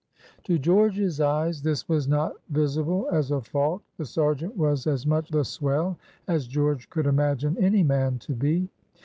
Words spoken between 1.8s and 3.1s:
was not visible